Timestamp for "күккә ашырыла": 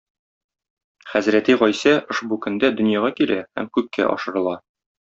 3.79-4.61